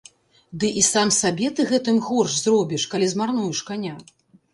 Ды 0.61 0.67
і 0.79 0.81
сам 0.91 1.11
сабе 1.17 1.51
ты 1.59 1.65
гэтым 1.71 1.99
горш 2.05 2.33
зробіш, 2.45 2.87
калі 2.95 3.11
змарнуеш 3.13 3.61
каня. 3.69 3.93